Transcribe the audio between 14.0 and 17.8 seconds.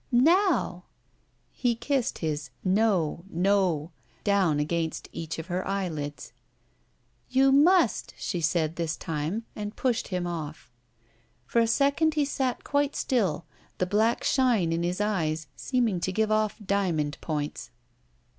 shine in his eyes seeming to give off diamond points.